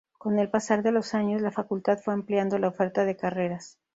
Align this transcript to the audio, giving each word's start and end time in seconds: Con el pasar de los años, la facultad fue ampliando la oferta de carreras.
Con 0.17 0.39
el 0.39 0.49
pasar 0.49 0.81
de 0.81 0.91
los 0.91 1.13
años, 1.13 1.43
la 1.43 1.51
facultad 1.51 1.99
fue 1.99 2.15
ampliando 2.15 2.57
la 2.57 2.69
oferta 2.69 3.05
de 3.05 3.15
carreras. 3.15 3.77